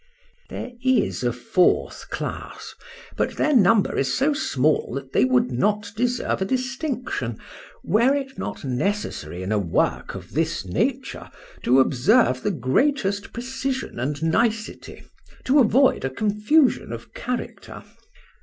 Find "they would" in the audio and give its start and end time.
5.13-5.51